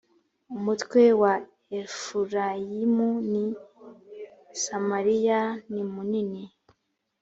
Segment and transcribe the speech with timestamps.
[0.55, 1.33] umutwe wa
[1.81, 3.45] efurayimu ni
[4.61, 6.43] samariya nimunini